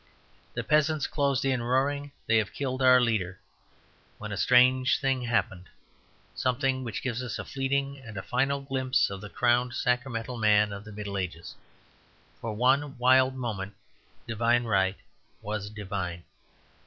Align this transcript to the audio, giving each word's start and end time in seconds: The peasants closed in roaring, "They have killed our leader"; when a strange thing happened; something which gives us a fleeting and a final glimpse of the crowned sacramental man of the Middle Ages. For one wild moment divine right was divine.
The 0.55 0.63
peasants 0.63 1.05
closed 1.05 1.45
in 1.45 1.61
roaring, 1.61 2.11
"They 2.25 2.37
have 2.37 2.53
killed 2.55 2.81
our 2.81 2.99
leader"; 2.99 3.39
when 4.17 4.31
a 4.31 4.35
strange 4.35 4.99
thing 4.99 5.21
happened; 5.21 5.65
something 6.33 6.83
which 6.83 7.03
gives 7.03 7.21
us 7.21 7.37
a 7.37 7.45
fleeting 7.45 7.99
and 8.03 8.17
a 8.17 8.23
final 8.23 8.61
glimpse 8.61 9.11
of 9.11 9.21
the 9.21 9.29
crowned 9.29 9.75
sacramental 9.75 10.39
man 10.39 10.73
of 10.73 10.85
the 10.85 10.91
Middle 10.91 11.19
Ages. 11.19 11.53
For 12.39 12.51
one 12.55 12.97
wild 12.97 13.35
moment 13.35 13.75
divine 14.25 14.63
right 14.63 14.97
was 15.43 15.69
divine. 15.69 16.23